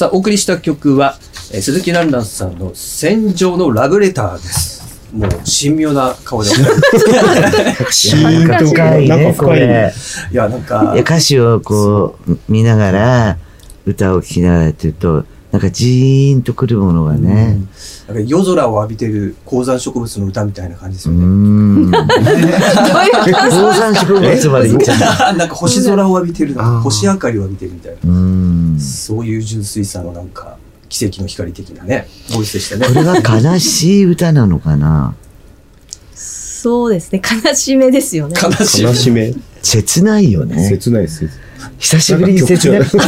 [0.00, 1.18] さあ、お送りした曲は、
[1.52, 4.80] えー鈴木蘭蘭さんの戦場のラブレターです。
[5.12, 6.48] もう、神妙な顔で。
[7.90, 9.92] 深いね、いこれ。
[10.32, 13.36] いや、なんいかや、、歌詞をこう、見ながら、
[13.84, 17.58] 歌を聴きながらやってると、なんかジーンとくるものがね。
[18.06, 21.24] なんか夜空を浴びてる高山植物の歌みたいな感じですうよね。
[21.26, 21.90] ん。
[21.90, 22.06] 高
[23.74, 25.32] 山植物まで行っちゃった。
[25.32, 27.98] なんか星空を浴びてる、星明かりを浴びてるみたいな。
[28.80, 28.86] うん。
[28.86, 30.56] そういう純粋さのなんか、
[30.88, 32.86] 奇跡の光的なね、ボイスでしたね。
[32.88, 35.14] これは悲しい歌なのかな？
[36.14, 37.22] そうですね。
[37.44, 38.34] 悲しめですよね。
[38.42, 38.82] 悲しい。
[38.82, 39.32] 悲しめ。
[39.62, 40.68] 切ないよね。
[40.68, 41.28] 切ないです。
[41.78, 42.80] 久しぶりに切ない。
[42.80, 42.98] 曲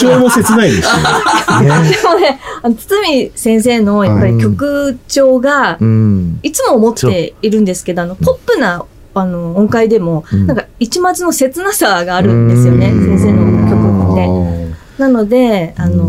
[0.00, 1.60] 調も切ないですよ。
[1.60, 6.40] ね でもね、あの堤先生のやっぱり曲調がう、ん。
[6.42, 14.57] いつも思っているんですけど、あの、ポップな、あの、音階でも、うんなんか一末の切なさがあるんですよね、うん先生の曲って。
[14.98, 16.04] なので、あの、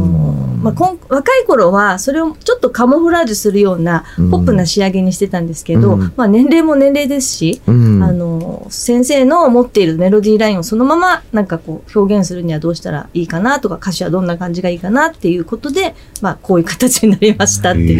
[0.61, 4.31] まあ、こん若い頃はそれをちょっとカモフラージュするようなうん。
[4.31, 6.13] ポップな仕上げにしてたんですけど、うん。
[6.15, 8.03] まあ年齢も年齢ですし、うん。
[8.03, 17.95] あの、先生の持っているメロディーラインをそのままなんかこう表現するにはどうしたらいいかなとか歌詞はどんな感じがいいかなっていうことで、まあこういう形になりましたってい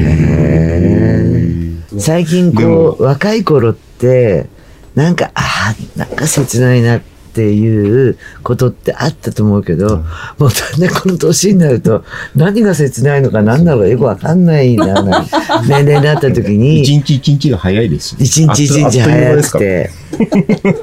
[1.76, 2.00] う。
[2.00, 4.48] 最近こう、若い頃って、
[4.96, 7.09] なんか、ああ、なんか切ないなって
[7.44, 9.98] いうことってあったと思うけど、
[10.38, 12.04] もうだんだんこの年になると、
[12.36, 15.26] 何が切ないのか何なのかよくわかんないな、な
[15.68, 18.18] 年齢になった時に、一日一日が早いですよ。
[18.20, 19.90] 一日一日早くて、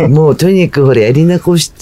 [0.08, 1.72] もうとにかくほら、やり残し、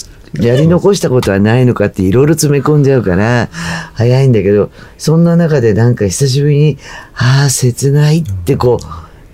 [0.40, 3.48] やり残したことはないのかっていろいろ詰め込んじゃうから、
[3.94, 6.78] 早いんだけど、そんな中でなんか久しぶりに、
[7.14, 8.78] ああ、切ないってこ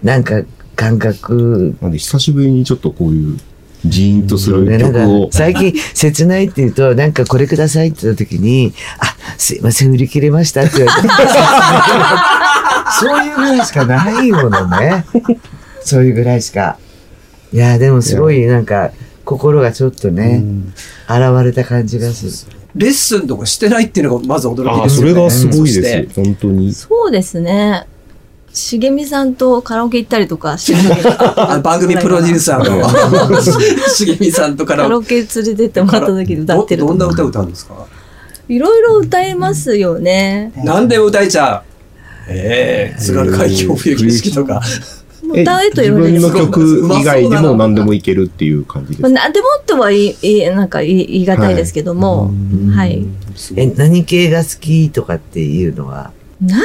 [0.03, 0.43] う、なんか
[0.77, 1.77] 感覚。
[1.81, 3.39] なんで久しぶりにちょっとこういう
[3.85, 5.33] ジーンとするね、なん曲をか。
[5.33, 11.09] 最近切ないって言うと、なんかこれくださいって言った時に、あ、すいません、売り切れましたって言われて。
[13.01, 15.05] そういうぐらいしかないものね。
[15.83, 16.77] そういうぐらいしか。
[17.53, 18.91] いや、でもすごいなんか、
[19.25, 20.43] 心がちょっとね、
[21.09, 22.61] 現れた感じがする。
[22.75, 25.13] レッスンとかしてないっていうのがまず驚きですよね。
[25.13, 26.15] それがすごいです。
[26.15, 26.73] 本当に。
[26.73, 27.87] そうですね。
[28.53, 32.89] 茂美さんとカラオケ行ったりとかしてるん 番組プロデューサーの。
[33.89, 36.93] 茂美さんとかカラオケ連れてってもらった時に歌ってるとか。
[36.95, 37.75] どどんな歌歌うんですか？
[38.49, 40.53] いろいろ歌えますよね。
[40.65, 41.63] 何でも歌えちゃ
[42.29, 42.33] う？
[42.33, 44.61] ええ津軽海峡冬景色とか。
[45.33, 52.33] 歌えと言われ自る分の曲以外でも何でもいけるっていう感じですまあ、何でもっては言いなんか言い言い難いですけども、
[52.75, 53.05] はい。
[53.55, 56.11] え、何系が好きとかっていうのは、
[56.41, 56.63] 何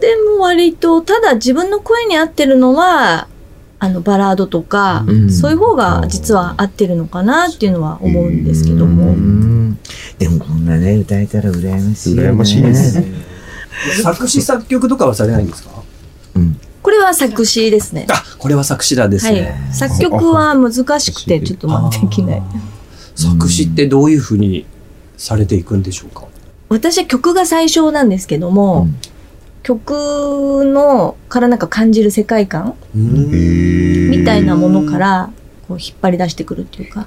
[0.00, 3.28] でも割と、ただ自分の声に合ってるのは、
[3.78, 9.12] あの、バラードとか、うんそういう方が実は合ってるのかなっていうのは思うんですけどうも。
[9.12, 9.78] ん。
[10.18, 12.28] でもこんなね、歌えたら羨ましいよね。
[12.30, 13.02] 羨ましいです
[14.02, 15.70] 作詞作曲とかはされないんですか？
[16.34, 16.60] うん。
[16.82, 18.06] これは作詞ですね。
[18.10, 19.70] あ、これは作詞なんですはいね。。
[19.72, 22.42] 作曲は難しくて、ちょっとまあできない。
[23.14, 24.66] 作詞ってどういうふうに
[25.16, 26.24] されていくんでしょうか？
[26.68, 28.96] 私は曲が最初なんですけども、うん
[29.62, 32.74] 曲のからなんか感じる世界観？
[32.94, 35.30] みみたいなものから
[35.68, 37.06] こう引っ張り出してくるっていうか、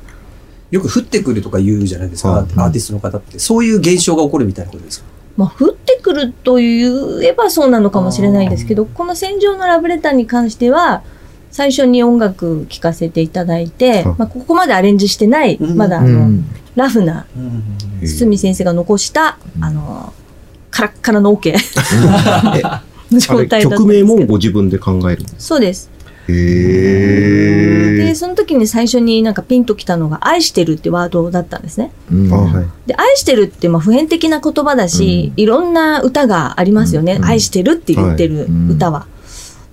[0.72, 2.46] よく降ってくるとか言うじゃないですか、はい。
[2.58, 3.40] アーティストの方って。
[3.40, 5.06] そういう現象が起こるみたいなことですか？
[5.36, 11.03] まあ、降ってくると言えばそうなのかもしれないですけど、この戦場のラブレターに関しては、
[11.50, 14.16] 最初に音楽聴かせていただいて、はい。
[14.19, 16.46] まあ、ここまでアレンジしてない、うんまだあの、うん。
[16.75, 17.25] ラフな
[18.02, 20.13] 堤先生が残した、あの、
[20.73, 21.56] カラッカラのオ、ケ。
[23.11, 24.03] の状 あれ態だった曲名。
[24.03, 25.91] もご自分で考えるそうです。
[26.28, 31.91] へで、その時に最初になんかピンときたのが、愛してるってワードだったんですね。
[32.12, 32.33] うん。
[32.33, 32.66] あはい。
[32.88, 37.17] で、愛してるってまあ普遍的な言葉だし、いろんな歌がありますよね。
[37.19, 37.25] うん。
[37.25, 38.47] 愛してるって言ってるはい。
[38.72, 39.06] 歌は。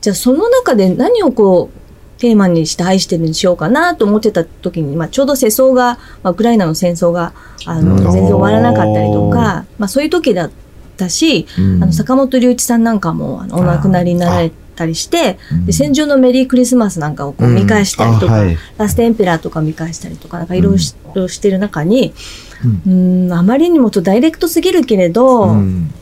[0.03, 7.33] じゃあその中で何をこう、テーマにして愛してるにしようかなと思ってた時に、まあちょうど世相が、まあ、ウクライナの戦争が、
[7.65, 10.55] あの、うん全然終わらなかったりとか、まあそういう時だった
[11.09, 11.83] し、うん。
[11.83, 15.67] あの、坂本龍一さんなんかもあのお亡くなりになられたりして、うん。
[15.67, 18.59] で、戦場のメリークリスマスなんかをこう見返したりとか、あはい。
[18.79, 20.79] ラストエンペラーとか見返したりとか、なんかいろい
[21.15, 22.13] ろしてる中に、
[22.87, 25.93] ううーん、あまりにもちょっとダイレクトすぎるけれど、うん。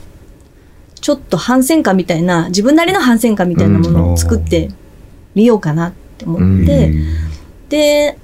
[1.01, 4.71] ちょっと反戦歌みたいな、自分なりの反戦歌みたいなものを作って
[5.35, 6.93] みようかなって思って、
[7.69, 8.19] で、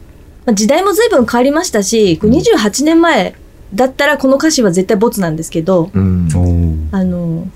[0.44, 3.34] まあ時代も随分変わりましたし、これ28年前
[3.74, 6.88] だったらこの歌詞は絶対ボツなんですけど、うん。
[6.92, 7.48] あの、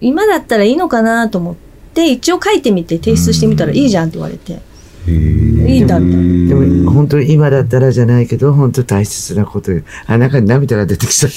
[0.00, 1.54] 今だったらいいのかなと思っ
[1.94, 4.60] て、一応書いてみて提出してみたらいいじゃんって言われて。
[5.06, 9.82] いいんだでも本当に今だったらじゃないけど本当大切なことよ。
[10.06, 11.32] あ中に涙が出てきちゃっ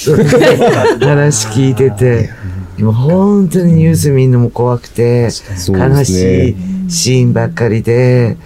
[0.99, 0.99] た。
[1.07, 2.29] 話聞いてて。
[2.77, 5.29] 今本当にニュース見るのも怖くて
[5.69, 6.55] 悲しい
[6.89, 8.37] シーンばっかりで。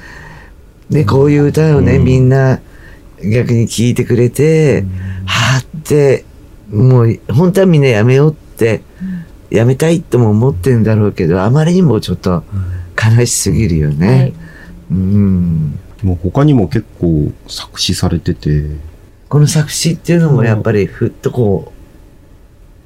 [0.90, 2.60] でこういう歌をね、みんな
[3.24, 4.86] 逆に聞いてくれて、
[5.26, 6.26] はあって
[6.70, 8.82] もう本当はみんなやめようって
[9.50, 12.44] やめたいとも思ってんだろうけどあまりにもちょっと
[12.98, 14.08] 悲しすぎるよね。
[14.08, 14.34] はい。
[14.92, 15.80] うん。
[16.04, 18.66] もう他にも結構作詞されてて、
[19.30, 21.72] この作詞っていうのもやっぱりふっとこ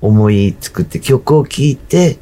[0.01, 2.17] う思いつくって曲を聴いて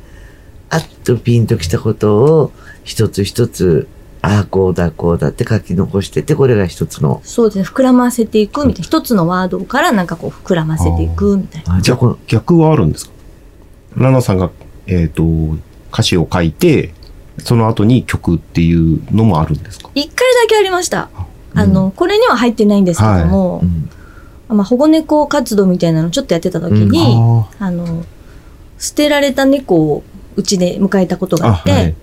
[0.70, 2.52] あっとピンときたことを
[2.84, 3.88] 一つ一つ
[4.22, 7.22] ああこうだこうだって書き残しててこれが一つの。
[7.24, 7.64] そうですね。
[7.64, 8.86] 膨らませていくみたいな。
[8.86, 11.76] 一つのワードからなんかこう膨らませていくみたいな。
[11.76, 13.14] あじゃあこの逆はあるんですか？
[13.96, 14.52] ラナさんが、
[14.88, 15.24] えっ、と、
[15.92, 16.94] 歌詞を書いて、
[17.40, 19.90] その後に曲っていうのもあるんですか？
[19.96, 21.10] 一回だけありました。
[21.56, 23.90] あのこれには入ってないんですけども、うん。
[24.50, 27.16] まあ、保護猫活動みたいなのちょっとやってた時に、
[27.60, 28.04] あの
[28.78, 30.04] 捨てられた猫を
[30.36, 31.96] うちで迎えたことがあって、あはい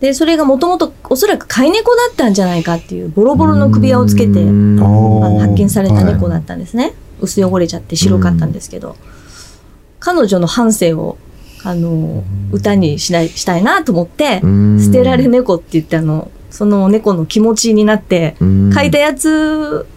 [0.00, 8.96] でそれがもともとおそらく飼い猫だったんじゃないかっていうボロボロの首輪をつけて、発見された猫だったんですね、薄汚れちゃって白かったんですけど、
[9.98, 11.16] 彼女の半生を
[11.64, 14.80] あの歌にしないしたいなと思って、うん。
[14.80, 18.72] 捨てられ猫って言ってあのその猫の気持ちになってうん。
[18.72, 19.88] 書いたやつ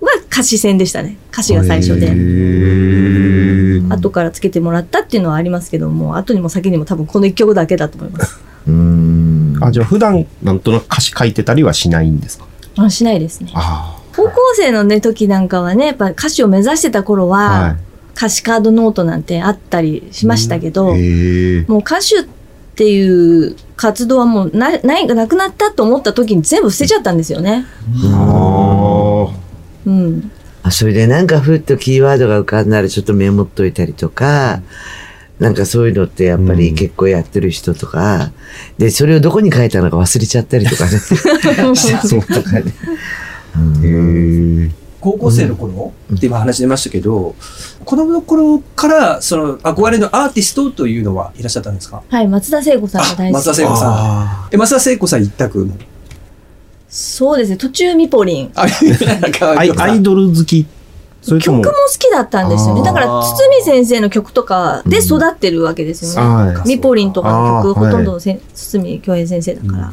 [0.00, 1.16] は歌詞戦でしたね。
[1.32, 2.12] 歌詞が最初へで。
[2.12, 3.44] ー。
[3.92, 12.46] 後からつけてもらったっていうのはありますけども後にも先にも多分この一曲だけだと思いますうんあ、じゃあ普段なんとなく歌詞書いてたりはしないんですか？
[12.76, 17.28] あしないですねあ高校生のね時なんかはねやっぱ歌手を目指してた頃あ。
[17.28, 17.76] は、はい。
[18.16, 21.64] 歌詞カードノートなんてあったりしましたけど、へえ。
[21.66, 22.24] もう歌手っ
[22.76, 27.66] ていう活動はもうなないなくなったと思った時に全部捨てちゃったんですよね。
[28.12, 29.34] あ
[29.86, 30.30] うん、
[30.62, 34.62] あそれでなんかふっとキーワードが浮かんだらちょっとメモっといたりとか、
[35.38, 38.30] なんかそういうのってやっぱり結構やってる人とか、
[38.78, 40.90] で、それをどこに書いたのか忘れちゃったりとかね。
[41.74, 42.72] そうとかね。
[43.54, 43.58] あ。
[43.84, 43.88] へ
[44.66, 44.70] え。
[45.00, 45.92] 高校生の頃？
[46.14, 47.34] って今話出ましたけど、
[47.84, 52.02] 子供の頃からその憧れのアーティストというのはいらっしゃったんですか？
[52.08, 53.92] はい松田聖子さんが大好き松田聖子さん。
[53.92, 55.74] あえ、松田聖子さん一択の。
[56.88, 58.66] そうですね途中ミポリン ア
[59.64, 60.64] イアイドル好き
[61.26, 62.82] 曲も好きだったんですよね。
[62.82, 66.28] だから堤先生の曲とかで育ってるわけですよね。
[66.56, 66.68] はい。
[66.68, 69.92] ミポリンとかの曲ほとんどせん堤京平先生だから。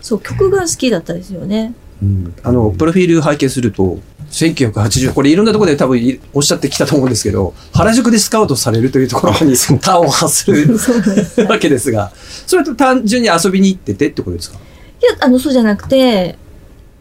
[0.00, 1.74] そう曲が好きだったですよね。
[2.02, 2.34] うん。
[2.42, 3.98] あの、プロフィール拝見すると、
[4.30, 12.12] 1980、これいろんなところで多分いおっしゃってきたと思うんですけど、原宿でスカウトされるというところに端を発するわけですが、
[12.46, 14.58] それと単純に遊びに行っててってことですか？
[15.00, 16.36] やあのそうじゃなくて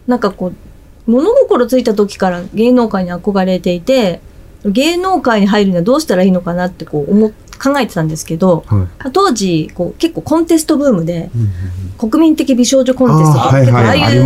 [0.08, 0.54] なんかこう
[1.08, 4.22] 物心ついた時から芸能界に憧れていて
[4.66, 11.30] 芸能界に入るにはどうしたらいいのかなってこう思っ考えてたんですけどはい当時こう結構コンテストブームで
[11.98, 14.04] 国民的美少女コンテストとかあーはいはい。
[14.04, 14.18] あり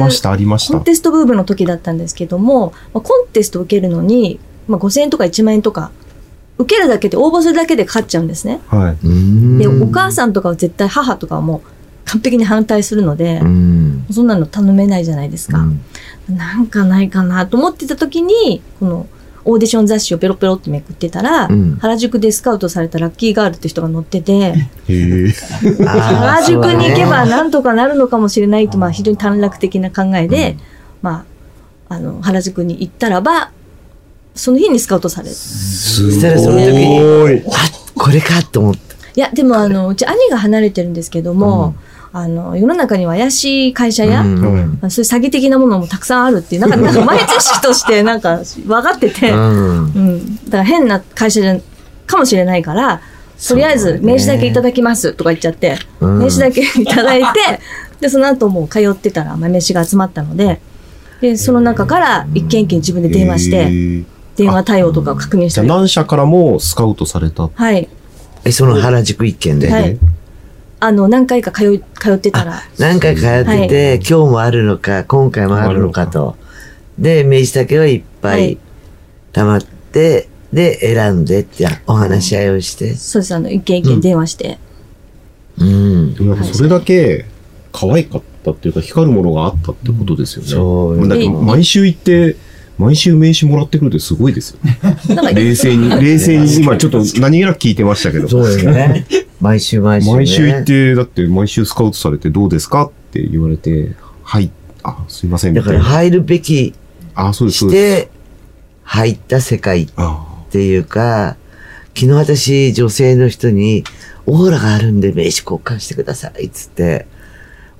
[0.74, 0.78] いう。
[0.78, 5.92] コンテストブームの時だったんですけども、まあ、コンテスト受けるのに、まあ、5000円とか1万円とか
[6.58, 8.60] 受けるだけで応募するだけでかかっちゃうんですね。
[8.68, 9.60] はい。
[9.60, 11.62] でお母さんとかは絶対母とかはもう
[12.12, 14.06] 完璧に反対するのでう、ん。
[14.12, 15.60] そんなの頼めないじゃないですか。
[15.60, 15.82] うん
[16.30, 19.08] なんかないかなと思ってた時にこの
[19.44, 24.54] オーディション雑誌をペロペロってめくってたら、うん原宿でスカウトされたラッキーガールって人が乗ってて。
[24.86, 30.58] 原宿に行けばななんとかなるのかもしれないと、まあ、非常に短絡的な考えで、
[31.02, 31.26] ま
[31.90, 33.52] あ、あの原宿に行ったらば
[34.36, 35.36] その日にスカウトされる。
[35.36, 37.44] すしたらその時にごい。
[37.48, 37.52] あ
[37.96, 38.82] これかと思った。
[39.14, 41.76] いやでもあのうち兄が離れてるんですけども、
[42.14, 49.32] あの世の中には怪しい会社や、うんまあそういう詐欺的なものもたくさんあるっていうなんかなんか前知識として なんか分かってて。
[49.32, 51.58] うんうん、だから変な会社じゃ
[52.06, 53.02] かもしれないから、
[53.48, 57.28] とりあえず名刺だけいただきますとか言っちゃって、うん名刺だけいただいて、
[58.02, 60.60] で、その後もう通ってたら、まあ、名刺が集まったので、
[61.22, 64.04] で、その中から一件一件自分で電話して、
[64.36, 65.80] 電話対応とかを確認しじゃあたり。
[65.80, 67.50] 何社からもスカウトされた？
[67.54, 67.88] はい。
[68.44, 69.72] え、その原宿一軒で？
[69.72, 69.98] はい
[70.84, 76.36] あの、何回か通い通ってたら、何回か通ってて、今日もあるのか、今回もあるのかと。
[76.98, 78.58] で、名刺だけはいっぱはいい
[79.32, 82.96] 溜まって、で、選んでってお話し合いをして。
[82.96, 84.58] そうです、あの、一件一件電話して、
[85.60, 86.16] うん。
[86.16, 87.26] でもなんかそれだけ
[87.72, 90.50] 可愛かったっていうか光るものがあったってことですよね。
[90.50, 92.38] そうもだ毎週行って、
[92.80, 94.80] 毎週名刺もらってくるってすごいですよね。
[95.36, 98.28] 冷静に、冷静に 今ちょっと何気なく聞いてましたけど。
[98.28, 99.06] そうよね。
[99.42, 100.14] 毎週毎週、ね。
[100.16, 104.52] 毎週行って、だって毎週スカウトされてどうですかって言われて、はい、
[104.84, 105.84] あ、すいません、みだかたいな。
[105.84, 106.74] ら入るべき
[107.16, 107.70] あ、そうです、し。
[107.70, 108.10] て、
[108.84, 111.38] 入った世界っあていうか、
[111.96, 113.84] 昨日私、女性の人に、
[114.28, 117.08] オーラがあるんで名刺交換してください、つって、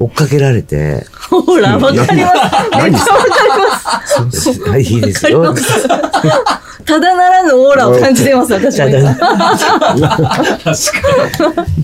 [0.02, 2.14] 追っかけられて、ほら、わかります。
[2.14, 4.62] めっちゃわかります。
[4.70, 5.54] はい、いいですよ。
[6.86, 9.00] ただならぬオーラを感じてます、私は今。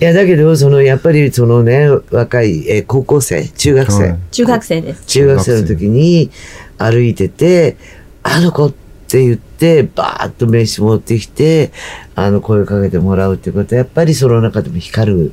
[0.00, 5.06] や、だけど、その、やっぱり、そのね、若い、えー高校生、中学生、はい中学生です。
[5.06, 6.30] 中学生の時に
[6.78, 7.76] 歩いてて、
[8.22, 8.72] あの子っ
[9.08, 11.70] て言って、バーッと名刺持ってきて、
[12.14, 15.32] あの、声かけてもらうってことは、やっぱりその中でも光る。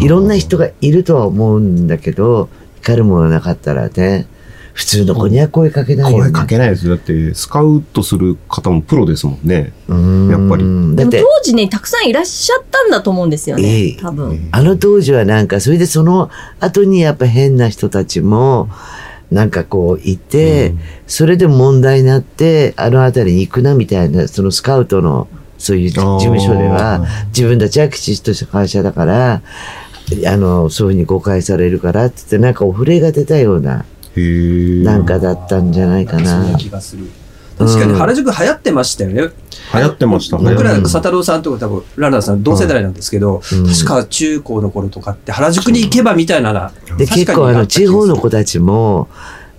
[0.00, 4.26] いろんな人がいるとは思うんだけど、光るものなかったらね、
[4.74, 6.24] 普通の子には声かけないよ、ね。
[6.24, 6.96] 声かけないですよ。
[6.96, 9.72] だって、スカウトする方もプロですもんね。
[9.86, 10.64] うんやっぱり
[10.96, 13.96] だって、でも当時ね、たくさんいらっしゃったんだと思うんですよえねえ。
[14.00, 14.48] 多分。
[14.50, 16.28] あの当時はなんか、それでその
[16.58, 18.68] 後にやっぱ変な人たちも、
[19.30, 25.28] なんかこういて、うんそれで問題になって、あの辺りに行くなみたいな、そのスカウトの、
[25.64, 29.40] そういう事務所では、自分たちはきちっとした会社だから、
[30.26, 36.58] あの、そういうふうに誤解されるからって言って、なんかお触れが出たような、なんかだったんじゃないかなな。
[36.58, 37.06] 気がする。
[37.56, 39.22] 確かに原宿流行ってましたよね。
[39.74, 40.50] 流行ってましたね。
[40.50, 46.72] 僕ら、うん佐太郎さんとか多分、ランナーさん同世代なんですけど、うん確か中高の頃とかって原宿に行けばみたいなな。
[46.98, 49.08] で、結構あの、地方の子たちも、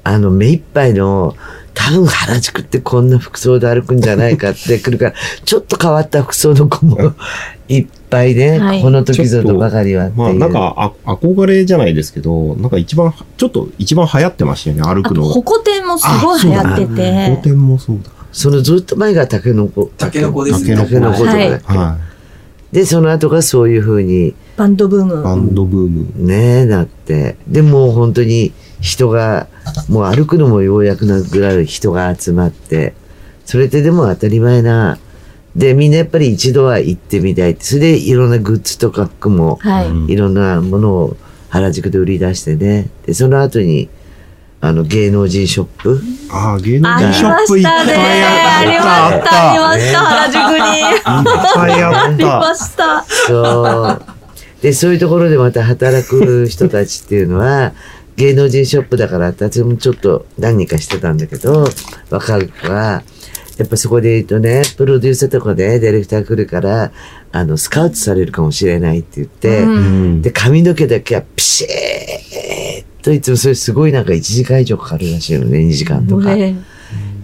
[0.06, 1.36] あの、目いっぱいの、
[1.74, 7.14] 多分原宿ってこんな服装で歩くんじゃないかって来るから、 ちょっと変わった服装の子も
[7.68, 10.20] いっぱいね、はいこの時ぞとばかりはっていう。
[10.20, 15.34] まあ、なんか、あ憧れじゃないですけど、なんか一番、ちょっと一番流行ってましたよね、歩くのが。
[15.34, 17.40] ホコ天もすごい流行って当て。
[17.44, 18.12] 店もそうだ。
[18.32, 19.90] そのずっと前が竹の子。
[19.98, 20.76] 竹の子ですね。
[20.76, 21.98] 竹の子とかはいだっけは
[22.72, 25.24] で、その後がそういう風にバンドブーい。
[25.24, 25.52] バム。
[25.52, 26.28] ンドブーム。
[26.28, 27.38] ね、なって。
[27.48, 28.54] で、もう本当に
[28.86, 29.48] 人が、
[29.90, 32.94] もう歩くのもようやくなぐらい人が集まって、
[33.46, 35.00] それってでも当たり前な。
[35.56, 37.64] で、みんなやっぱり一度は行ってみたいって。
[37.64, 39.88] それでいろんなグッズとか服も、はい。
[39.88, 41.18] うんいろんなものを
[41.50, 42.90] 原宿で売り出してね。
[43.08, 43.90] で、その後に、
[44.62, 46.00] あの、芸能人ショップ。
[46.32, 48.24] ああ、芸能人まショップいっぱいしたね。
[48.26, 49.26] あありまった。
[49.26, 50.66] した、ありあました、原宿に。
[50.66, 51.18] った。
[51.18, 52.40] いっぱいあありった。
[52.40, 53.06] ました。
[53.28, 54.02] そう。
[54.62, 57.74] で、そういうところでまた働く人たちっていうのは、
[58.16, 61.66] 芸能人ショップだから、私もちょっと何人かしてたんだけど、
[62.10, 63.04] 若い子は、
[63.58, 66.92] やっぱそこで言うとね、プロデューサーとかでディレクター来るから、
[67.32, 69.80] あの、スカウトされるかもしれないって言って、うんう
[70.18, 71.68] んで、髪の毛だけはピシー
[72.84, 76.34] ッといつもそれすごいなんか1時間以上かかるらしいのね、2時間とか。
[76.34, 76.56] 俺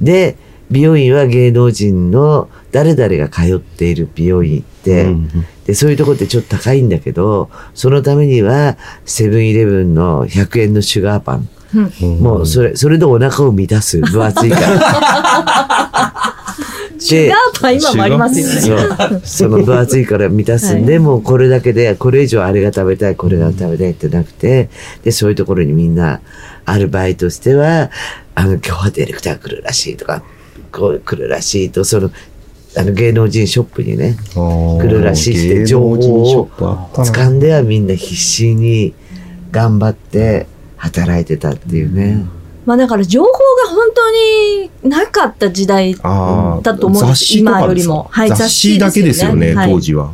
[0.01, 0.38] で、
[0.72, 5.30] 美容院は芸能人の誰々が通っている美容院行って、うん
[5.66, 11.48] で、そういうとこってちょっと高いんだけど、そのためには、セブンイレブンの100円のシュガーパン。
[11.74, 14.01] うんもう、それ、それでお腹を満たす。
[14.01, 14.68] 分厚いから。
[16.92, 19.22] でシュガーパン今もありますよね。
[19.24, 24.70] その分厚いから満たすんで、もうこれだけで、これ以上あれが食べたい、これが食べたいってなくて、
[25.04, 26.20] で、そういうところにみんな、
[26.66, 27.90] アルバイトしては、
[28.36, 30.24] あの、今日はディレクター来るらしいとか、
[30.72, 32.12] 来るらしいと、その、
[32.78, 36.50] あの、芸能人ショップにね、来るらしいって情報を
[36.94, 38.94] 掴んではみんな必死に
[39.51, 40.48] 頑張って
[40.78, 42.25] 働いてたっていうね。
[42.66, 43.36] まあだから情報が
[43.70, 46.01] 本当になかった時代だ
[46.78, 50.13] と思うんです雑誌とか今よりもはい雑誌だけですよね、雑誌ですよねはい当時は。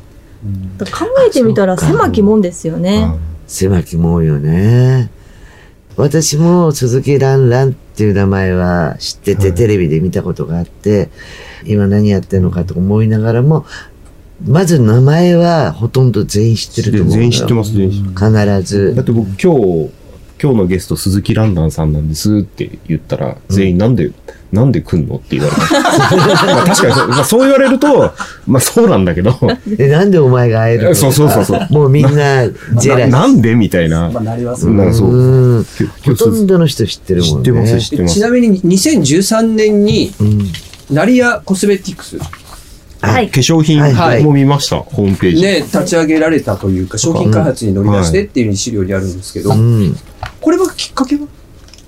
[0.79, 3.07] 考えてみたら狭きもんですよね。
[3.47, 5.09] 狭きもんよね。
[5.97, 11.09] 私も鈴木蘭蘭っていう名前は知ってて、はいテレビで見たことがあって、
[11.65, 13.65] 今何やってるのかと思いながらも、
[14.45, 17.13] まず名前はほとんど全員知ってると思う。
[17.13, 18.03] 全員知ってます、全員。
[18.13, 19.05] 必ずだっ。
[19.05, 19.91] て僕今日、
[20.41, 24.11] 今日のゲスト鈴木ランダンさんなんですって言ったら、全員なんで、
[24.51, 25.57] なんで来んのって言われた。
[26.55, 28.13] まあ確かにそう、まあ、そう言われると、
[28.45, 30.95] まあそうなんだけど、で、なんでお前が会えるの？
[30.95, 31.67] そうそうそうそう。
[31.71, 32.23] もうみんなジェ
[32.73, 33.07] ラシー。
[33.07, 34.09] ななんでみたいな。
[34.09, 35.65] まあ、なりますなんかそう。
[36.05, 37.45] ほとんどの人知ってるもんね。
[37.45, 38.21] 知ってます、知ってますち。
[38.21, 40.47] なみに2013年に、うん。
[40.91, 42.17] ナリアコスメティクス
[43.01, 45.41] はい化粧品はいも見ました、ホームページ。
[45.41, 49.95] ね、立ち上げられたというか、商品開発に乗り出してっていう資料にあるんですけど、うん。
[50.41, 51.27] これはきっかけは？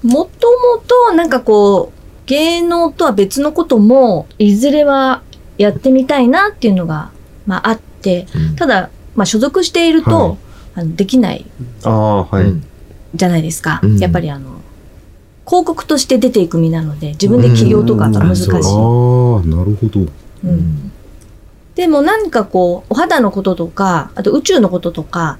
[0.04, 5.22] もともとなんかこう芸能とは別のこともいずれは
[5.58, 7.12] やってみたいなっていうのが、
[7.46, 8.56] まあ、あってうん。
[8.56, 10.38] ただ、まあ、所属していると、はい。
[10.76, 11.46] あのできない
[11.84, 12.44] ああ、はい。
[12.46, 12.66] うん。
[13.14, 13.98] じゃないですか、うん。
[13.98, 14.62] やっぱりあの
[15.46, 18.52] 広告として出ていく身なので自分で起業とかが難しい。
[18.52, 20.02] ああ、なるほど。
[20.44, 20.92] うん。
[21.76, 25.40] でも何かこう、お肌のこととか、あと宇宙のこととか、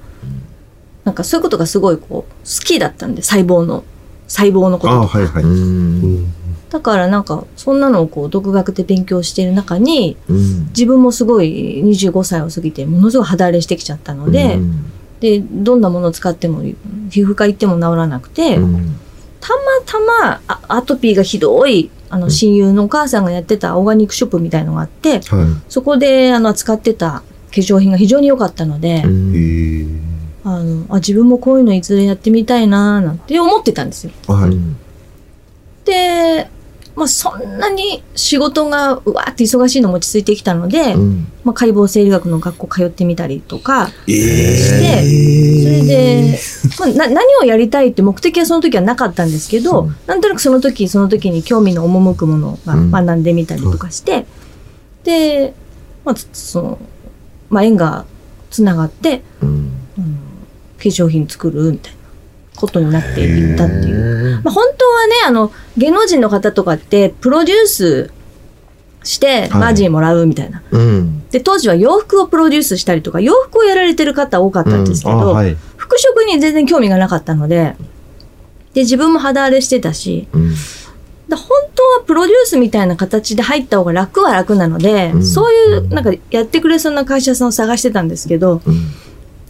[1.10, 3.82] なんかそういうことがすごいこう、好きだったんで、細胞の、
[4.28, 5.18] 細胞のこととか。
[5.18, 5.42] はいはい。
[5.42, 6.32] うん。
[6.70, 10.68] だからなんか、そんなのをこう、独学で勉強している中に、うん。
[10.68, 14.84] 自分もすごい25歳を過ぎて、ものすごい肌荒れしてきちゃったので、うん
[15.18, 18.96] で、どんなものを使っても、皮膚科行っても治らなくて、うん
[19.40, 25.22] たまたまあアトピーがひどい、あの、親友のお母さんがやってたオーガニックショップみたいのがあって、はい。
[25.70, 29.02] そこで、あの、扱ってた化粧品が非常に良かったので。
[30.44, 34.12] あの、あ、自分もこういうのいずれやってみたいなーなんて思ってたんですよ。
[34.26, 34.56] はい。
[35.84, 36.48] で、
[36.96, 41.26] まあ、そんなに仕事がうわーって忙しいのも落ち着いてきたので、うん。
[41.44, 46.38] まあ、解剖生理学の学校通ってみたりとかえして、それで、
[46.78, 49.86] まあ、な何をやりたいって目的はその時はなかったんですけど、う。
[49.86, 52.90] んなんとなくその時その時に興味の赴くものがうん。
[52.90, 54.26] 学んでみたりとかして、
[55.04, 55.54] で、
[56.04, 56.78] まあ、つその、
[57.50, 58.04] まあ、縁が
[58.50, 59.59] つながって、うん
[60.88, 61.98] 粧品作るみたいな
[62.56, 64.40] ことになっていったっていう。
[64.42, 68.10] まあ、本当はね、あの、芸能人の方とかって、プロデュース
[69.04, 70.62] して、マージンもらうみたいな。
[70.70, 75.56] うんで、当時は洋服をプロデュースしたりとか、洋服をやられてる方多かったんですけあど、はい。
[75.76, 77.76] 服飾に全然興味がなかったので、
[78.74, 80.54] で、自分も肌荒れしてたし、うん
[81.28, 81.46] だ本
[81.76, 88.86] 当はプロデュースみたいな形で入った方が楽は楽なので、うんそういう、なんかやってくれそうな会社さんを探してたんですけど、うん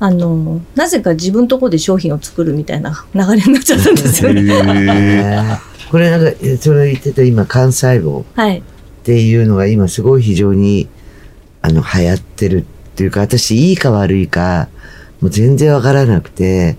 [0.01, 4.43] あの、なぜか自分とこで商品を作るみたいな流れになっちゃったんですよね。
[4.43, 8.63] えーこれなんか、えそれ言ってた今、幹細胞っはい。
[9.03, 10.87] ていうのが今すごい非常に、
[11.63, 12.65] あの、流行ってるっ
[12.95, 14.69] ていうか、私いいか悪いか、
[15.21, 16.77] もう全然わからなくて、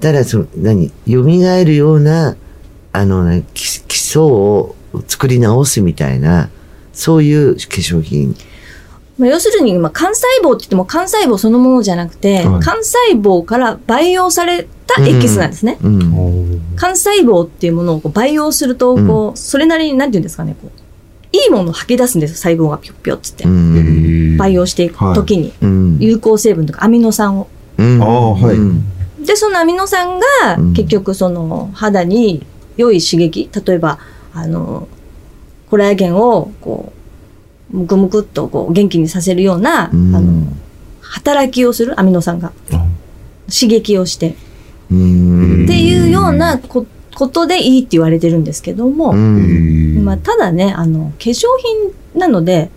[0.00, 1.22] ただその、何、蘇
[1.64, 2.36] るような、
[2.92, 3.62] あの、基
[3.94, 4.74] 礎を
[5.08, 6.50] 作り直すみたいな、
[6.92, 8.36] そういう化粧品。
[9.22, 15.78] まあ、要するに、まあ、幹細胞って言っても幹細胞そのものじゃなくて、はい幹細胞から培養されたエキスなんですね。
[15.82, 15.98] うん。
[16.72, 20.82] 幹細胞っていうものをこう培養すると、こう、それなりに、なんていうんですかね、こう、
[21.36, 23.44] いいものを吐き出すんですよ、細胞がぴょっぴょっつって。
[23.44, 24.36] うん。
[24.36, 25.98] 培養していくときに、うん。
[26.00, 27.48] 有効成分とかアミノ酸を。
[27.78, 28.84] はいうん
[29.24, 32.44] で、そのアミノ酸がうん結局その肌に
[32.76, 34.00] 良い刺激、例えば、
[34.34, 34.88] あの、
[35.70, 37.01] コラーゲンをこう、
[37.72, 40.14] むくむくっとこう元気にさせるような、うん。
[40.14, 40.46] あの、
[41.00, 42.52] 働きをするアミノ酸が。
[43.52, 44.34] 刺激をして。
[44.90, 45.64] うん。
[45.64, 50.04] っていうようなこことでいいって言われてるんですけども、うん。
[50.04, 52.70] まあ、ただね、あの、化粧品なので、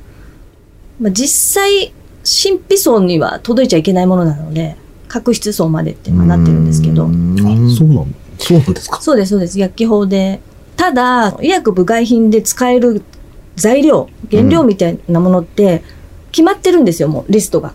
[0.99, 4.75] まあ、実際、神秘層には届いちゃいけないものなので、
[5.08, 7.36] 角質層までってまあなってるんですけど、うん。
[7.39, 9.01] あ、そうなんそうなんですか。
[9.01, 9.60] そうです、そうです。
[9.60, 10.41] 薬機法で。
[10.75, 13.01] ただ、医薬部外品で使える
[13.55, 15.83] 材料、原料みたいなものって、
[16.31, 17.73] 決まってるんですよ、もう、リストが。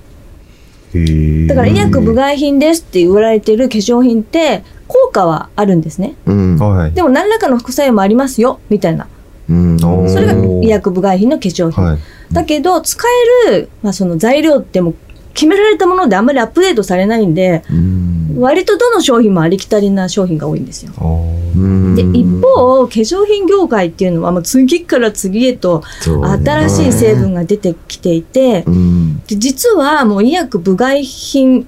[1.49, 6.15] だから、医薬部外品ですって言われてる化粧品って、効果はあるんですね。
[6.27, 6.93] うんはい。
[6.93, 9.07] でも、何らかの副作用もありますよ、みたいな。
[9.49, 11.85] うんそれが医薬部外品の化粧品。
[11.85, 11.99] はい。
[12.33, 13.03] だけど、使
[13.49, 14.95] える、まあ、その材料ってもう
[15.35, 20.93] 決められたものであんまりアップデートされないんで、うん割とどの商品もありきたりな商品が多いんですよ。
[20.93, 29.23] で、一方、化粧品業界っていうのは、もう次から次へと新しい成分が出てきていて、うん。
[29.27, 31.67] で実はもう医薬部外品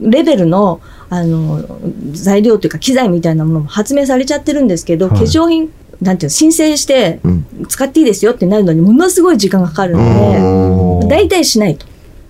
[0.00, 1.64] レベルの、あの、
[2.12, 5.18] 材料というか機材みたいなものも発明されちゃってるんですけど、はい。
[5.18, 7.46] 化粧品、なんていうの、申請してうん。
[7.68, 11.86] 使っていいですよってなるのにものすごい時間がかかるので、大体しないと。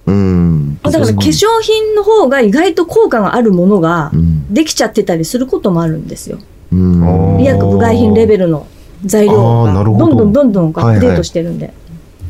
[0.07, 4.53] うんだから化粧品の方が意外と効果があるものがうん。
[4.53, 6.39] できちゃってたりすることもあるんですよ。
[6.73, 7.41] うん。
[7.41, 8.67] 医薬部外品レベルの
[9.05, 10.07] 材料があーなるほど。
[10.07, 11.73] どんどんどんどんアップデートしてるんで。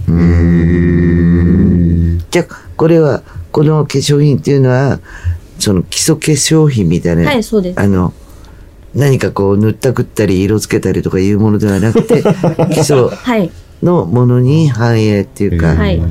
[0.09, 5.01] うんじゃあこれはこの化礎品っていうのは
[5.59, 7.81] その基礎化粧品みたいな、はい、そうです。
[7.81, 8.12] あの
[8.94, 12.23] 何かこう塗ったくったり色つけたりとかいうものではなくて
[12.73, 13.51] 基礎はい。
[13.83, 16.03] のものに反映っていうか、はい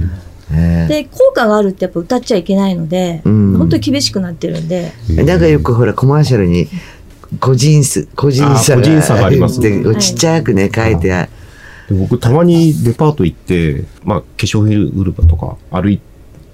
[0.52, 3.58] えーで、効果があるってやっぱ歌っちゃいけないので、うん。
[3.58, 6.68] 本当に厳しくなってるんで、なんかよくほらコマーシャルに
[7.40, 11.30] 個人数個人差差がありますってちっちゃくね書いてある、
[11.90, 16.00] で僕、たまにデパート行って、まあ、化粧品売る場とか歩い、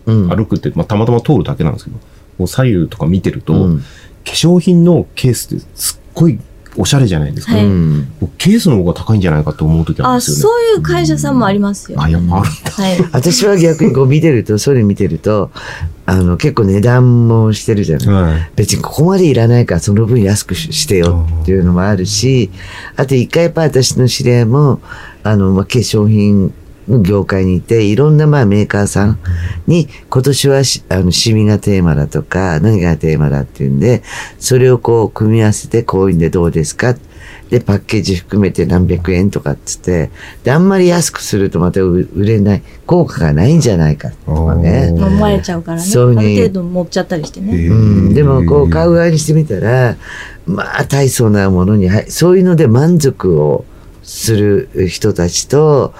[0.05, 0.29] うん。
[0.29, 1.97] 歩くって、まあ、たまたま通るだけなんですけど、
[2.37, 3.79] こう左右とか見てると、うん。
[3.79, 3.85] 化
[4.25, 6.39] 粧品のケースってすっごい
[6.75, 7.53] おしゃれじゃないですか。
[7.53, 7.63] はい
[8.37, 10.41] ケースの方が高いんじゃないかと思う時あるんあ、ですよね。
[10.41, 12.01] そういう会社さんもありますよ。
[12.01, 12.71] あ、やっぱあるんだ。
[12.71, 12.97] はい。
[13.13, 15.51] 私は逆にこう見てるとそれ見てると
[16.05, 18.51] あの結構値段もしてるじゃないはい。
[18.55, 22.49] 別にここまでいらないからその分安くししてよっていうのもあるし、
[22.97, 24.81] あと一回やっぱ私の知り合いも、
[25.23, 26.51] あの、まあ、化粧品の
[26.87, 29.19] 業界にいて、いろんなまあメーカーさん
[29.67, 34.03] に今年はしあのシミがテーマだとか何がテーマだっていうんで、
[34.39, 36.95] それをこう組み合わせてこういうんでどうですか？
[37.49, 40.09] で、パッケージ含めて何百円とかっつって、
[40.43, 44.91] で、あんまり安くするとまた売売れない、効果がないんじゃないかとかね。
[44.91, 45.83] 思われちゃうからね。
[45.83, 47.67] そうにある程度持っちゃったりしてね。
[47.67, 47.73] う
[48.09, 49.97] ん、でもこう買う側にしてみたら、
[50.47, 53.65] まあ大層なものに、はいそういうので満足を
[54.01, 55.93] する人たちと、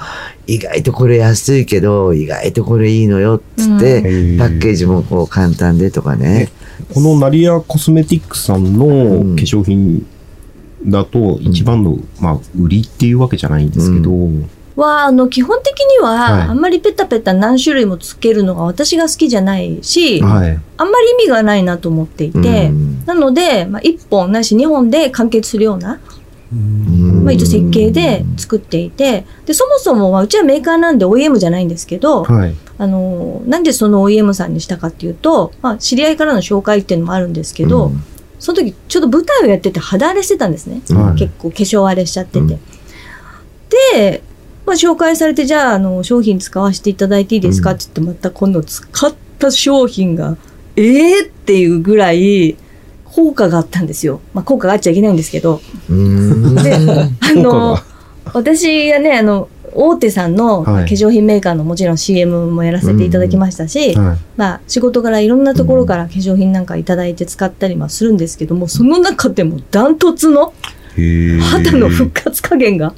[0.45, 4.38] 意外とこれ安いけど、意外とこれいいのよっつって、うん。
[4.38, 6.49] パッケージもこう簡単でとかね。
[6.93, 9.36] このナリアコスメティックさんのうん。
[9.36, 10.06] 化粧品
[10.86, 14.12] だと一番の、まあ、売りっていうわけじゃないんですけど、
[14.75, 20.60] は、あの、基本的にはあんまりペタペタ何種類もつけるのが私が好きじゃないし、はい。
[20.77, 23.06] あんまり意味がないなと思っていて、うん。
[23.06, 26.22] なので、まあ、1本ないし2本で完結するような、うん
[27.23, 32.55] まあ、一応設計で作っていて、で、そもそも、まあ、うちはメーカーなんで OEM じゃないんですけど、はい。
[32.77, 38.03] あの、なんでその OEM さんにしたかっていうと、まあ、知り合いからの紹介っていうのもあるんですけど、うん
[38.39, 40.81] その時ちょうど舞台をやってて肌荒れしてたんですね。
[40.89, 42.39] はい結構化粧荒れしちゃってて。
[42.39, 42.59] うん
[43.93, 44.21] で、
[44.65, 50.37] まあ、紹介されて、じゃあ、あの、商品使わせていただいていいですかって言って、また今度使った商品が、
[50.75, 52.55] ええー、っていうぐらい、
[53.15, 54.21] 効果があったんですよ。
[54.34, 55.62] まあ、効果があっちゃいけないんですけど。
[55.89, 56.56] うん。
[56.56, 56.73] で、
[57.21, 57.78] あの
[58.34, 60.86] 私がね、あの、大手さんの化はい。
[60.86, 64.17] 粧品メーカーのもちろん CM もやらせていただきましたし、はい。
[64.36, 70.54] まあ、仕事からいろんなところから化粧品なんかいただいて使ったりもするんですけども、その中でもダントツの
[71.52, 72.93] 肌の復活加減が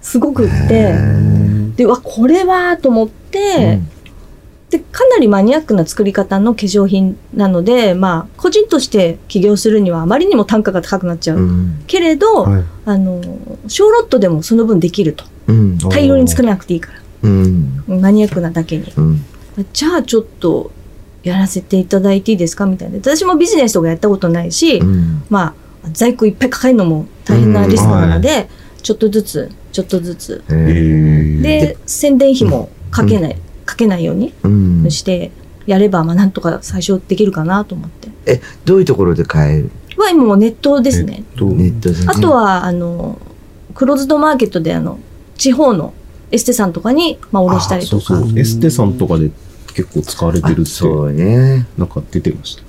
[0.00, 0.94] すごくって、
[1.76, 3.80] で、わ、これはと思って、
[4.72, 11.38] で、かなりマニアックな作り方の化粧品なので、まあ、個人として起業するにはあまりにも単価が高くなっちゃう。
[11.38, 13.20] うんけれど、はいあの、
[13.68, 15.24] 小ロットでもその分できると。
[15.46, 16.98] うん大量に作らなくていいから。
[17.24, 18.90] うんマニアックなだけに。
[18.96, 19.24] うん
[19.74, 20.72] じゃあちょっと
[21.22, 22.64] やらせていただいていいですか？
[22.64, 22.96] みたいな。
[22.96, 25.54] 私もビジネスとかやったことないし、うんま
[25.84, 28.48] あ、在庫いっぱい抱えるのも大変なリスクなので、
[28.82, 30.42] ちょっとずつ、ちょっとずつ。
[30.48, 34.90] で、宣伝費もかけない、かけないようにうん。
[34.90, 35.30] して、
[35.66, 38.08] やれば、まあ、なんとか最初できるかなと思って。
[38.26, 39.70] えどういうところで買える？
[39.96, 41.24] は、今もうネットですね。
[41.36, 41.98] とネットで。
[42.00, 43.20] ねあとは、あの、
[43.74, 44.98] クローズドマーケットで、あの、
[45.36, 45.94] 地方の
[46.30, 48.14] エステさんとかに、まあ、卸したりとか。
[48.14, 49.30] あそうそうエステさんとかで
[49.74, 51.66] 結構使われてるって、あそうね。
[51.78, 52.62] なんか出てました。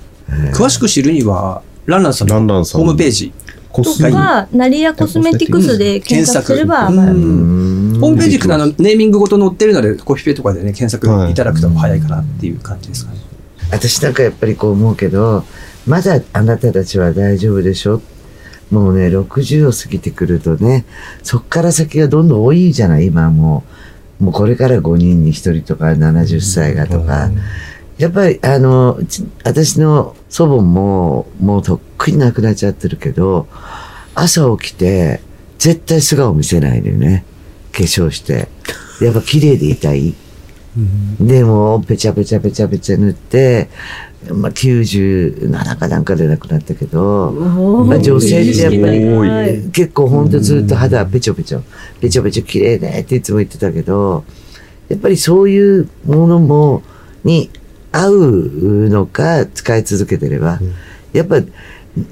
[0.52, 3.32] 詳しく知るには、ランランさんランのホームページ、
[3.70, 7.12] コスとか、ナリアコスメティクスで検索すれば、まあ、
[8.04, 13.18] ホームページからのネーミングごと載ってるので、コピペとかでね、検索いただくと早いかなっていう感じですかね。
[13.70, 15.42] 私なんかやっぱりこう思うけど
[15.86, 18.02] まだあなたたちは大丈夫でしょ？
[18.70, 20.84] もうね60を過ぎてくるとね
[21.22, 23.06] そっから先がどんどん多いじゃない？
[23.06, 23.64] 今はも
[24.20, 27.30] うもうこれから5人に1人とか70歳がとか、
[27.98, 28.98] やっぱりあの
[29.44, 33.48] 私の祖母ももうとっくに亡くなっちゃってるけど
[34.14, 35.20] 朝起きて
[35.58, 37.24] 絶対素顔見せないのよね。
[37.24, 37.33] 化
[37.82, 38.48] 粧して
[39.00, 40.14] やっぱ綺麗でいたい。
[41.20, 43.68] でもうペチャペチャペチャペチャ塗って、
[44.28, 51.62] まあ、97かなんかで亡くなったけど、まあ、女性ってやっぱりはい結構ほんとずっと肌ペチョペチョ
[52.00, 54.24] ペチョペチョ綺麗ねっていつも言ってたけど
[54.88, 56.82] やっぱりそういうものも
[57.22, 57.50] に
[57.92, 60.58] 合うのか使い続けてれば、
[61.12, 61.36] やっぱ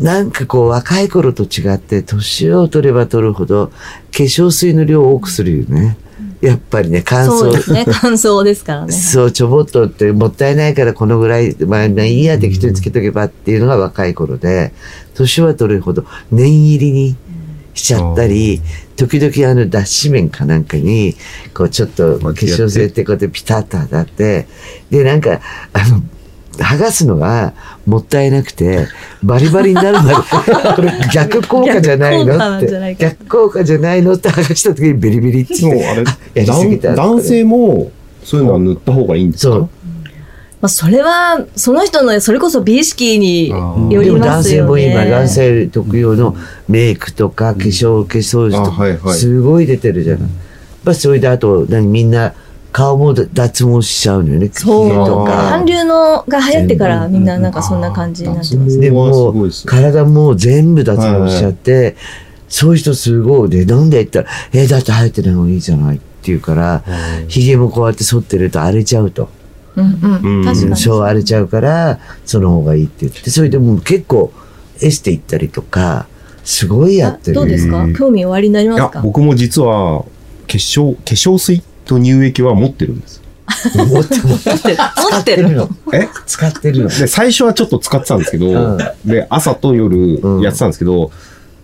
[0.00, 3.74] なんかこう若い頃と違って年を取れば取るほど化
[4.10, 5.96] 粧水の量を多くするよね。
[6.40, 7.84] やっぱりね乾燥そうですね。
[7.88, 8.92] 乾燥ですからね。
[8.92, 14.72] そう、ちょぼっとってもったいないからこのぐらい、まあ、いいや適当につけとけばっていうのが若い頃で、
[15.14, 17.16] 年は取るほど念入りに
[17.74, 18.60] しちゃったり、
[18.96, 21.14] 時々あの脱脂綿かなんかに、
[21.54, 24.46] こうちょっと化粧水ってこうやってピタッと当たって、
[24.90, 25.40] で、なんか、
[25.72, 26.02] あの、
[26.58, 27.54] 剥がすのが
[27.86, 28.86] もったいなくて、
[29.22, 30.14] バリバリになるまで、
[30.76, 33.00] これ逆効果じゃないの逆効果なって、んじゃないか。
[33.06, 36.92] 逆効果じゃないのって剥がした時にビリビリってでもあれ、やりすぎた。
[36.92, 37.90] 男男性も
[38.24, 39.52] そういうのは塗った方がいいんですか？
[39.54, 39.68] そう。
[40.60, 45.10] まあ、それは、その人の、それこそ美意識によりでも男ますよ性も今、ね。
[45.10, 46.36] 男性特有の
[46.68, 48.98] メイクとか化粧、化粧水とあはいはい。
[49.00, 50.22] か、すごい出てるじゃない。
[50.22, 50.30] やっ
[50.84, 52.32] ぱそれであと、何みんな、
[52.72, 54.50] 顔も脱毛しちゃうのよね。
[54.52, 55.32] そう髭とか。
[55.50, 58.80] 韓流のが流行ってからみんななんかそんな感じになってます。
[58.80, 59.34] でも
[59.66, 61.96] 体も全部脱毛しちゃって、
[62.48, 66.82] そういう人すごいで、なんで言ったら、えだって生えてない方がいいじゃないって言うから、
[67.28, 69.28] 髭もこうやって剃ってると荒れちゃうと。
[69.76, 70.44] うんううんん。
[70.44, 70.76] 確かに。
[70.76, 74.32] そう荒れちゃうから、その方がいいって言って、それでもう結構
[74.80, 76.06] エステ行ったりとか、
[76.44, 77.38] すごいやってる。
[77.38, 77.86] あどうですか？
[77.96, 79.00] 興味おありになりますか？
[79.00, 80.08] 僕も実は化
[80.48, 83.22] 粧化粧水と乳液は持ってるんです。
[83.74, 84.76] 持って持ってる。
[85.10, 85.50] 持ってる。
[85.50, 85.68] の。
[85.92, 86.88] え使ってるの。
[86.88, 91.10] で、最初はちょっと使ってたんですけど、うんで、朝と夜やってたんですけど、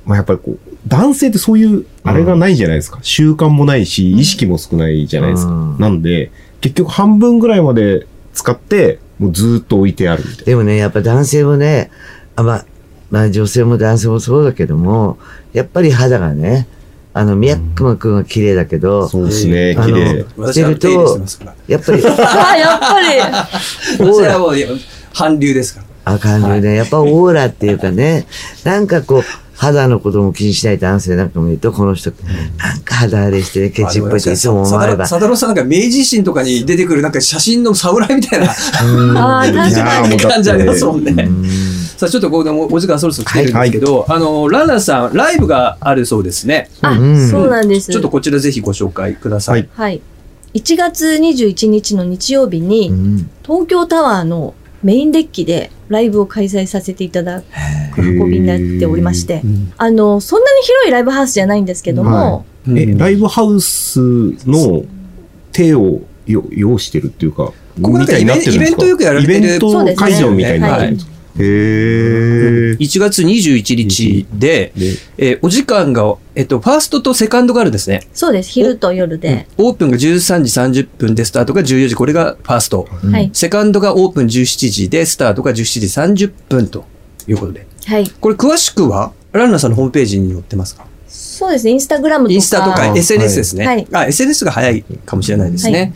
[0.05, 2.99] まあやっぱりこう、男性ってそういう、あれがないじゃないですか。
[3.03, 5.77] 習慣もないし、意識も少ないじゃないですか。
[5.79, 11.91] なんで、結局半分ぐらいまで使って、もうずっと置いてあるみたいでもね、やっぱ男性もね、
[12.37, 12.67] あまあ、
[13.11, 15.19] まあ女性も男性もそうだけども、
[15.53, 16.69] やっぱり肌がね、
[17.19, 18.83] あの、ミヤックマ君は綺麗だけな。
[18.83, 20.25] ど、そうですね、あの綺麗。
[20.37, 21.55] 私は手入れしてますから。
[21.67, 23.19] やっぱり、ああ、やっぱり。
[23.99, 24.55] 私はもう
[25.13, 26.15] 韓流ですから。
[26.15, 28.29] あ感じで、やっぱオーラっていうかね、
[28.63, 29.25] なんかこう、
[29.57, 32.13] 肌のことも気にしない男性なんかもいると、この人、
[32.57, 35.09] なんか肌荒れしてね、ケチっぽいっていつも思われば。
[35.09, 40.17] サダロさんなんか明治維新とかに出てくるなんか写真の侍みたいなああ、確かに。
[40.19, 41.29] 感じありますもんね。
[41.99, 46.71] うんさあちょっとこうおお時間そろそろ来てるんですけど、あのランナーさんライブがあるそうですね。
[46.81, 47.91] あうん、そうなんです。
[47.91, 49.69] ちょっとこちらぜひご紹介ください。
[49.73, 50.01] はい。
[50.55, 53.29] 1月21日の日曜日うに、ん。
[53.43, 57.43] 東京タワーのメインデッキでライブを開催させていただ
[57.93, 59.43] く運びになっておりまして、
[59.77, 63.99] あの、そんなに広いライブハウスじゃないんですけども、え、ライブハウス
[64.47, 64.85] の
[65.51, 68.77] 手をよ要してるっていうか、ここなんかみたいになってるんですか？
[68.77, 71.13] イベントよくやられてるイベント会場みたいになってるんですか？
[71.13, 71.18] へー。
[71.43, 78.07] 1月21日で、でえーお時間が、えっと、ファーストとセカンドがあるんですね。
[78.13, 78.51] そうです。
[78.51, 79.47] 昼と夜で。
[79.57, 82.89] オープンが13時30分で、スタートが14時、これがファースト。
[83.11, 83.31] はい。
[83.33, 86.85] セカンドがオープン17時で、スタートが17時30分と
[87.27, 87.67] いうことで。
[87.87, 88.09] はい。
[88.09, 90.87] これ詳しくは、ランナーさんのホームページに載ってますか？
[91.09, 91.73] そうですね。
[91.73, 92.35] インスタグラムとか。
[92.35, 93.67] インスタとかあ SNS ですね。
[93.67, 95.79] はいあ、SNS が早いかもしれないですね。
[95.79, 95.93] はい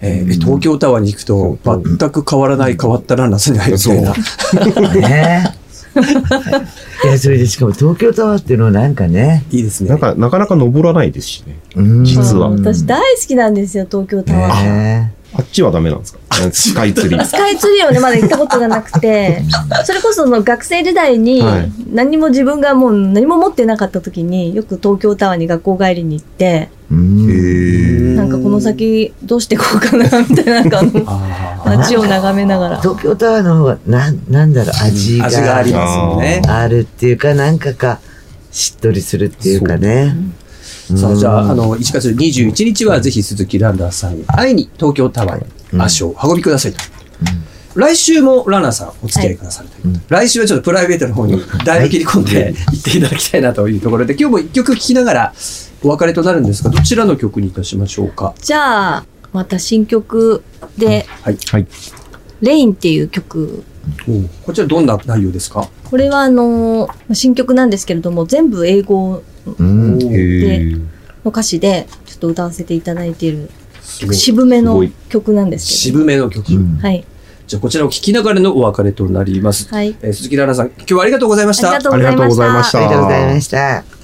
[0.00, 4.92] えー東京タワーに行くと、全く変わらない変わったランナーに会えるみたいな。
[5.08, 5.54] ね。
[7.04, 9.88] いや、それでしかも東京タワーっていうのはなんかね、いいですね。
[9.90, 11.56] なんか、なかなか登らないですしね。
[11.74, 12.04] うん。
[12.04, 12.48] 実は。
[12.48, 12.60] うん。
[12.60, 14.64] 私大好きなんですよ、東京タワー。
[14.64, 16.20] ねあっちはダメなんですか？
[16.52, 17.24] スカイツリー。
[17.24, 19.42] スカイツリーをね、まだ行ったことがなくて、
[19.84, 30.82] それこそその学生時代にはい、何も自分がもう何も持ってなかった時によく東京タワーに学校帰りに行って、なんかこの先どうしていこうかな、みたいな、なんか
[31.64, 32.80] 街を眺めながら。
[32.80, 36.42] 東京タワーの方が、なん、なんだろう、味が味がありますよね。
[36.46, 38.00] あるっていうか、なんかか、
[38.52, 40.14] しっとりするっていうかね。
[40.94, 46.78] さあ、じゃあ、あの、1月21日はぜひ鈴木ランナーさんに会いに東京タワーに足をお運びくださいと。
[47.74, 55.34] 来週もランナーさんお付き合いくださるという、来週はちょっとプライベートの方にだいぶ切り込んで行っていただきたいなというところで、今日も一曲聴きながら
[55.82, 58.34] お別れとなるんですが、どちらの曲にいたしましょうか？
[58.40, 60.42] じゃあ、また新曲
[60.78, 61.38] で、はい。
[61.50, 61.66] はい。
[62.40, 63.62] レインっていう曲。
[64.44, 65.68] こちらどんな内容ですか？
[65.84, 69.98] これはあの、新曲なんですけれども、全部英語うん。
[70.02, 70.78] へー。
[71.24, 73.50] の歌詞でちょっと歌わせていただいている
[73.82, 75.78] 渋めの曲なんですけど。
[75.98, 76.52] 渋めの曲。
[76.52, 77.04] うんはい。
[77.46, 79.68] じゃあこちらを聴きながらのお別れとなります。
[79.72, 79.96] はい。
[80.02, 81.02] えー鈴木ランナーさん、今日は。
[81.02, 81.68] ありがとうございました。
[81.70, 83.95] ありがとうございましたありがとうございました。